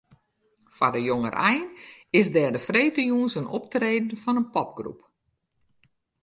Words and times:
Foar 0.75 0.91
de 0.93 1.01
jongerein 1.07 1.63
is 2.19 2.27
der 2.35 2.51
de 2.53 2.61
freedtejûns 2.67 3.33
in 3.39 3.51
optreden 3.57 4.19
fan 4.23 4.39
in 4.41 4.51
popgroep. 4.55 4.99